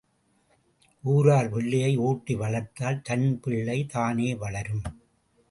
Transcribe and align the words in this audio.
ஊரார் 1.03 1.49
பிள்ளையை 1.49 1.97
ஊட்டி 1.97 2.35
வளர்த்தால் 2.35 3.01
தன் 3.01 3.39
பிள்ளை 3.39 3.85
தானே 3.85 4.35
வளரும். 4.35 4.83